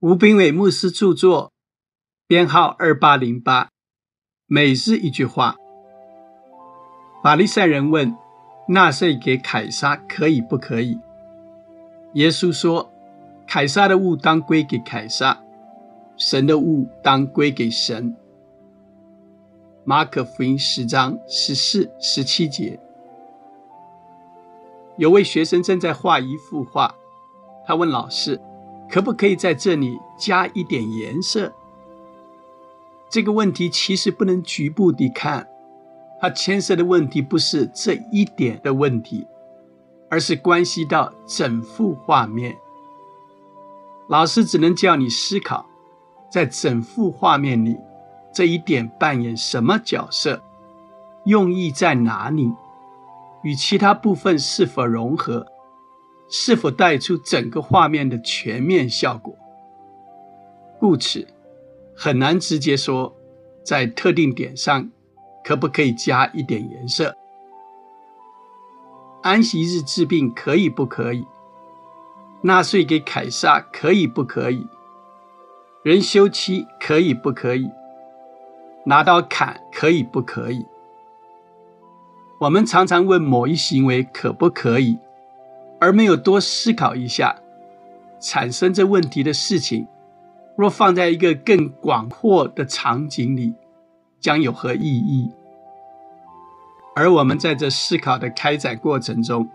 [0.00, 1.50] 吴炳伟牧师著作，
[2.28, 3.70] 编号二八零八。
[4.46, 5.56] 每日一句话：
[7.20, 8.16] 法利赛人问，
[8.68, 11.00] 纳税给凯撒可以不可以？
[12.14, 12.92] 耶稣说，
[13.44, 15.42] 凯撒的物当归给凯撒，
[16.16, 18.16] 神的物当归给神。
[19.82, 22.78] 马可福音十章十四、十七节。
[24.96, 26.94] 有位学生正在画一幅画，
[27.66, 28.40] 他问老师。
[28.90, 31.52] 可不可以在这里加一点颜色？
[33.10, 35.46] 这个问题其实不能局部地看，
[36.20, 39.26] 它牵涉的问题不是这一点的问题，
[40.10, 42.56] 而是关系到整幅画面。
[44.08, 45.66] 老师只能叫你思考，
[46.30, 47.76] 在整幅画面里，
[48.32, 50.42] 这一点扮演什么角色，
[51.24, 52.50] 用意在哪里，
[53.42, 55.46] 与其他部分是否融合。
[56.28, 59.34] 是否带出整个画面的全面效果？
[60.78, 61.26] 故此，
[61.96, 63.14] 很难直接说
[63.64, 64.90] 在特定点上
[65.42, 67.16] 可不可以加一点颜色。
[69.22, 71.24] 安息日治病可以不可以？
[72.42, 74.66] 纳税给凯撒可以不可以？
[75.82, 77.68] 人休妻可以不可以？
[78.84, 80.64] 拿刀砍可以不可以？
[82.38, 84.98] 我们常常问某一行为可不可以？
[85.80, 87.36] 而没有多思考一下，
[88.18, 89.86] 产生这问题的事情，
[90.56, 93.54] 若放在一个更广阔的场景里，
[94.18, 95.30] 将有何意义？
[96.96, 99.48] 而我们在这思考的开展过程中，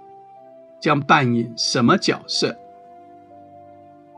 [0.79, 2.57] 将扮演什么角色？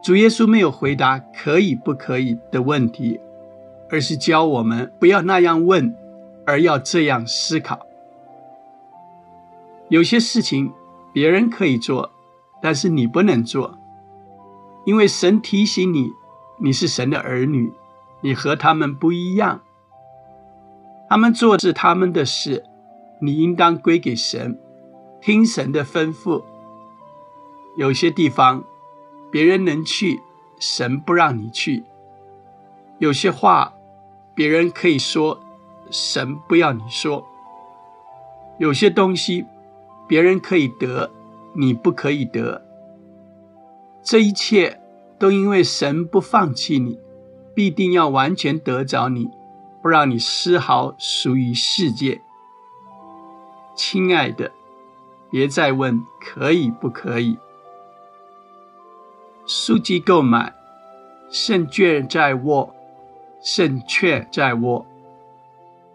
[0.03, 3.19] 主耶稣没有回答可以不可以的问题，
[3.89, 5.95] 而是教我们不要那样问，
[6.45, 7.87] 而要这样思考。
[9.89, 10.71] 有些事情。
[11.15, 12.11] 别人可以做，
[12.61, 13.77] 但是你不能做，
[14.83, 16.11] 因为神提醒你，
[16.57, 17.71] 你是神的儿女，
[18.19, 19.61] 你和他们不一样。
[21.07, 22.65] 他们做是他们的事，
[23.21, 24.59] 你应当归给神，
[25.21, 26.43] 听神的吩咐。
[27.77, 28.65] 有些地方
[29.31, 30.19] 别人能去，
[30.59, 31.81] 神不让你去；
[32.99, 33.73] 有些话
[34.33, 35.39] 别人可以说，
[35.89, 37.23] 神不要你说；
[38.57, 39.45] 有些东西。
[40.07, 41.09] 别人可以得，
[41.53, 42.63] 你不可以得。
[44.03, 44.79] 这一切
[45.17, 46.99] 都因为神不放弃你，
[47.53, 49.29] 必定要完全得着你，
[49.81, 52.21] 不让你丝毫属于世界。
[53.75, 54.51] 亲爱的，
[55.31, 57.37] 别再问可以不可以。
[59.47, 60.53] 书籍购买，
[61.29, 62.73] 胜券在握，
[63.41, 64.85] 胜券在握。